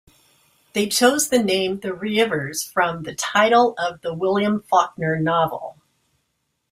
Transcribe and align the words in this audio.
They 0.73 0.89
chose 0.89 1.29
the 1.29 1.37
name 1.43 1.81
"The 1.81 1.93
Reivers" 1.93 2.63
from 2.63 3.03
the 3.03 3.13
title 3.13 3.75
of 3.77 4.01
the 4.01 4.15
William 4.15 4.63
Faulkner 4.63 5.19
novel. 5.19 5.77